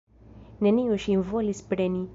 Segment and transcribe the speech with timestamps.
[0.67, 2.07] Neniu ŝin volis preni.